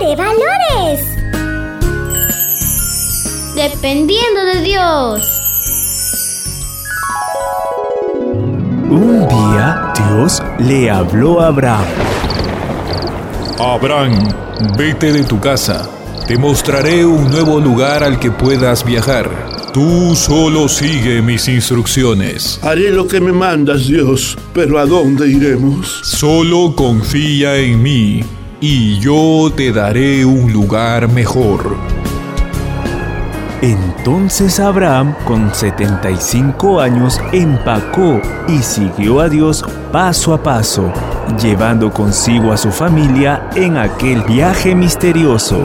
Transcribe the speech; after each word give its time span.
de 0.00 0.16
valores. 0.16 1.00
Dependiendo 3.54 4.44
de 4.46 4.62
Dios. 4.62 5.22
Un 8.88 9.28
día 9.28 9.92
Dios 9.94 10.42
le 10.58 10.90
habló 10.90 11.40
a 11.40 11.48
Abraham. 11.48 11.84
Abraham, 13.58 14.28
vete 14.78 15.12
de 15.12 15.22
tu 15.24 15.38
casa. 15.38 15.88
Te 16.26 16.38
mostraré 16.38 17.04
un 17.04 17.30
nuevo 17.30 17.60
lugar 17.60 18.02
al 18.02 18.18
que 18.18 18.30
puedas 18.30 18.84
viajar. 18.84 19.28
Tú 19.74 20.16
solo 20.16 20.68
sigue 20.68 21.20
mis 21.20 21.46
instrucciones. 21.46 22.58
Haré 22.62 22.90
lo 22.90 23.06
que 23.06 23.20
me 23.20 23.32
mandas, 23.32 23.86
Dios, 23.86 24.38
pero 24.54 24.78
¿a 24.78 24.86
dónde 24.86 25.28
iremos? 25.28 26.00
Solo 26.02 26.74
confía 26.74 27.56
en 27.58 27.82
mí 27.82 28.24
y 28.60 28.98
yo 28.98 29.50
te 29.56 29.72
daré 29.72 30.24
un 30.24 30.52
lugar 30.52 31.08
mejor. 31.08 31.76
Entonces 33.62 34.60
Abraham, 34.60 35.14
con 35.26 35.54
75 35.54 36.80
años, 36.80 37.20
empacó 37.32 38.20
y 38.48 38.58
siguió 38.58 39.20
a 39.20 39.28
Dios 39.28 39.64
paso 39.92 40.32
a 40.32 40.42
paso, 40.42 40.92
llevando 41.40 41.92
consigo 41.92 42.52
a 42.52 42.56
su 42.56 42.70
familia 42.70 43.50
en 43.54 43.76
aquel 43.76 44.22
viaje 44.22 44.74
misterioso. 44.74 45.58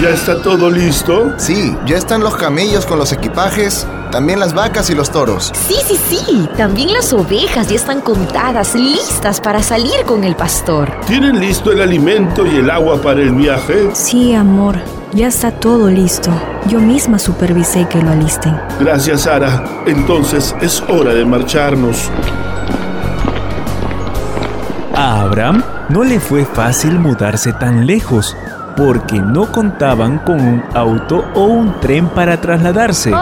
¿Ya 0.00 0.08
está 0.08 0.40
todo 0.40 0.70
listo? 0.70 1.34
Sí, 1.38 1.76
ya 1.84 1.98
están 1.98 2.22
los 2.22 2.34
camellos 2.36 2.86
con 2.86 2.98
los 2.98 3.12
equipajes, 3.12 3.86
también 4.10 4.40
las 4.40 4.54
vacas 4.54 4.90
y 4.90 4.94
los 4.94 5.10
toros. 5.10 5.52
Sí, 5.54 5.76
sí, 5.86 5.98
sí. 6.08 6.48
También 6.56 6.92
las 6.92 7.12
ovejas 7.12 7.68
ya 7.68 7.76
están 7.76 8.00
contadas, 8.00 8.74
listas 8.74 9.40
para 9.40 9.62
salir 9.62 10.04
con 10.06 10.24
el 10.24 10.36
pastor. 10.36 10.90
¿Tienen 11.06 11.40
listo 11.40 11.72
el 11.72 11.80
alimento 11.80 12.46
y 12.46 12.56
el 12.56 12.70
agua 12.70 13.00
para 13.00 13.20
el 13.20 13.32
viaje? 13.32 13.90
Sí, 13.94 14.34
amor. 14.34 14.76
Ya 15.12 15.26
está 15.26 15.50
todo 15.50 15.88
listo. 15.88 16.30
Yo 16.68 16.78
misma 16.78 17.18
supervisé 17.18 17.86
que 17.88 18.00
lo 18.00 18.10
alisten. 18.10 18.56
Gracias, 18.78 19.22
Sara. 19.22 19.64
Entonces 19.86 20.54
es 20.60 20.82
hora 20.82 21.14
de 21.14 21.24
marcharnos. 21.24 22.10
A 24.94 25.22
Abraham 25.22 25.64
no 25.88 26.04
le 26.04 26.20
fue 26.20 26.44
fácil 26.44 26.98
mudarse 26.98 27.52
tan 27.52 27.86
lejos 27.86 28.36
porque 28.76 29.20
no 29.20 29.50
contaban 29.50 30.18
con 30.18 30.40
un 30.40 30.62
auto 30.74 31.24
o 31.34 31.44
un 31.44 31.80
tren 31.80 32.08
para 32.08 32.40
trasladarse. 32.40 33.12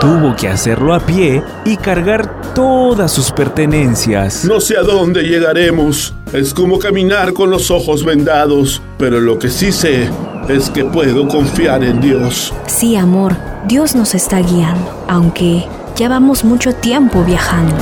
Tuvo 0.00 0.34
que 0.36 0.48
hacerlo 0.48 0.94
a 0.94 1.00
pie 1.00 1.42
y 1.64 1.76
cargar 1.76 2.54
todas 2.54 3.10
sus 3.12 3.30
pertenencias. 3.30 4.44
No 4.44 4.60
sé 4.60 4.76
a 4.76 4.82
dónde 4.82 5.22
llegaremos. 5.22 6.14
Es 6.32 6.52
como 6.52 6.78
caminar 6.78 7.32
con 7.32 7.50
los 7.50 7.70
ojos 7.70 8.04
vendados, 8.04 8.82
pero 8.98 9.20
lo 9.20 9.38
que 9.38 9.48
sí 9.48 9.72
sé 9.72 10.10
es 10.48 10.68
que 10.70 10.84
puedo 10.84 11.26
confiar 11.28 11.84
en 11.84 12.00
Dios. 12.00 12.52
Sí, 12.66 12.96
amor, 12.96 13.36
Dios 13.66 13.94
nos 13.94 14.14
está 14.14 14.40
guiando, 14.40 15.04
aunque 15.08 15.64
ya 15.96 16.08
vamos 16.08 16.44
mucho 16.44 16.74
tiempo 16.74 17.22
viajando. 17.24 17.76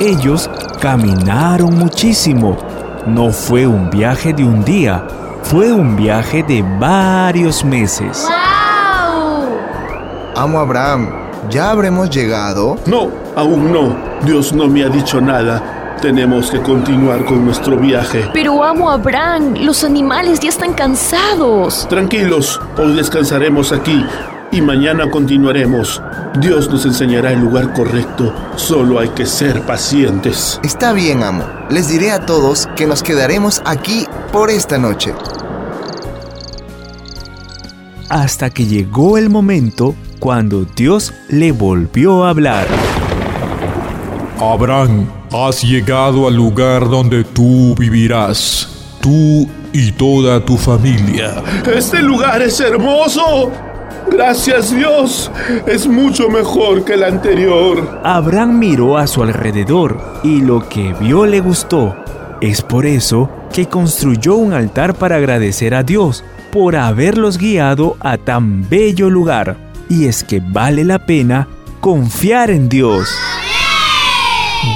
Ellos 0.00 0.48
caminaron 0.80 1.76
muchísimo. 1.76 2.56
No 3.06 3.32
fue 3.32 3.66
un 3.66 3.90
viaje 3.90 4.32
de 4.32 4.44
un 4.44 4.64
día, 4.64 5.06
fue 5.42 5.72
un 5.72 5.96
viaje 5.96 6.42
de 6.42 6.62
varios 6.78 7.64
meses. 7.64 8.28
Amo 10.38 10.60
Abraham, 10.60 11.10
¿ya 11.50 11.70
habremos 11.70 12.10
llegado? 12.10 12.76
No, 12.86 13.10
aún 13.34 13.72
no. 13.72 13.96
Dios 14.24 14.52
no 14.52 14.68
me 14.68 14.84
ha 14.84 14.88
dicho 14.88 15.20
nada. 15.20 15.96
Tenemos 16.00 16.52
que 16.52 16.62
continuar 16.62 17.24
con 17.24 17.44
nuestro 17.44 17.76
viaje. 17.76 18.24
Pero 18.32 18.62
amo 18.62 18.88
a 18.88 18.94
Abraham, 18.94 19.54
los 19.62 19.82
animales 19.82 20.38
ya 20.38 20.50
están 20.50 20.74
cansados. 20.74 21.88
Tranquilos, 21.88 22.60
hoy 22.76 22.94
descansaremos 22.94 23.72
aquí 23.72 24.06
y 24.52 24.60
mañana 24.60 25.10
continuaremos. 25.10 26.00
Dios 26.38 26.70
nos 26.70 26.86
enseñará 26.86 27.32
el 27.32 27.40
lugar 27.40 27.72
correcto, 27.72 28.32
solo 28.54 29.00
hay 29.00 29.08
que 29.08 29.26
ser 29.26 29.62
pacientes. 29.62 30.60
Está 30.62 30.92
bien, 30.92 31.24
amo. 31.24 31.42
Les 31.68 31.88
diré 31.88 32.12
a 32.12 32.26
todos 32.26 32.68
que 32.76 32.86
nos 32.86 33.02
quedaremos 33.02 33.60
aquí 33.64 34.06
por 34.30 34.50
esta 34.50 34.78
noche. 34.78 35.12
Hasta 38.08 38.50
que 38.50 38.66
llegó 38.66 39.18
el 39.18 39.30
momento 39.30 39.96
cuando 40.18 40.64
Dios 40.64 41.12
le 41.28 41.52
volvió 41.52 42.24
a 42.24 42.30
hablar. 42.30 42.66
Abraham, 44.40 45.06
has 45.32 45.62
llegado 45.62 46.26
al 46.26 46.34
lugar 46.34 46.88
donde 46.88 47.24
tú 47.24 47.74
vivirás, 47.78 48.96
tú 49.00 49.48
y 49.72 49.92
toda 49.92 50.44
tu 50.44 50.56
familia. 50.56 51.42
Este 51.74 52.02
lugar 52.02 52.42
es 52.42 52.60
hermoso. 52.60 53.50
Gracias 54.10 54.74
Dios, 54.74 55.30
es 55.66 55.86
mucho 55.86 56.30
mejor 56.30 56.84
que 56.84 56.94
el 56.94 57.04
anterior. 57.04 58.00
Abraham 58.04 58.58
miró 58.58 58.96
a 58.96 59.06
su 59.06 59.22
alrededor 59.22 60.00
y 60.22 60.40
lo 60.40 60.66
que 60.68 60.94
vio 60.98 61.26
le 61.26 61.40
gustó. 61.40 61.94
Es 62.40 62.62
por 62.62 62.86
eso 62.86 63.28
que 63.52 63.66
construyó 63.66 64.36
un 64.36 64.52
altar 64.52 64.94
para 64.94 65.16
agradecer 65.16 65.74
a 65.74 65.82
Dios 65.82 66.24
por 66.50 66.76
haberlos 66.76 67.36
guiado 67.36 67.96
a 68.00 68.16
tan 68.16 68.68
bello 68.68 69.10
lugar. 69.10 69.67
Y 69.88 70.06
es 70.06 70.24
que 70.24 70.40
vale 70.40 70.84
la 70.84 70.98
pena 70.98 71.48
confiar 71.80 72.50
en 72.50 72.68
Dios. 72.68 73.08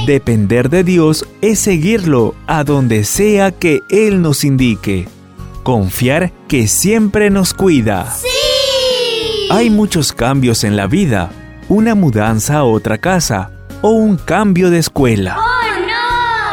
Depender 0.06 0.70
de 0.70 0.84
Dios 0.84 1.26
es 1.40 1.58
seguirlo 1.58 2.34
a 2.46 2.64
donde 2.64 3.04
sea 3.04 3.52
que 3.52 3.82
Él 3.88 4.22
nos 4.22 4.44
indique. 4.44 5.08
Confiar 5.62 6.32
que 6.48 6.66
siempre 6.66 7.30
nos 7.30 7.54
cuida. 7.54 8.12
Hay 9.50 9.70
muchos 9.70 10.12
cambios 10.12 10.64
en 10.64 10.76
la 10.76 10.86
vida. 10.86 11.30
Una 11.68 11.94
mudanza 11.94 12.58
a 12.58 12.64
otra 12.64 12.98
casa 12.98 13.50
o 13.82 13.90
un 13.90 14.16
cambio 14.16 14.70
de 14.70 14.78
escuela. 14.78 15.38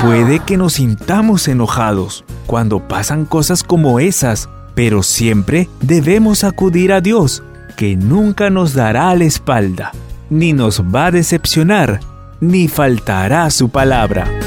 Puede 0.02 0.40
que 0.40 0.58
nos 0.58 0.74
sintamos 0.74 1.48
enojados 1.48 2.24
cuando 2.46 2.88
pasan 2.88 3.26
cosas 3.26 3.64
como 3.64 4.00
esas, 4.00 4.50
pero 4.76 5.04
siempre 5.04 5.70
debemos 5.82 6.44
acudir 6.44 6.94
a 6.94 7.02
Dios, 7.02 7.44
que 7.80 7.96
nunca 7.96 8.50
nos 8.50 8.74
dará 8.74 9.16
la 9.16 9.24
espalda, 9.24 9.94
ni 10.30 10.52
nos 10.52 10.84
va 10.84 11.06
a 11.06 11.12
decepcionar, 11.12 12.02
ni 12.42 12.68
faltará 12.68 13.50
su 13.52 13.70
palabra. 13.70 14.39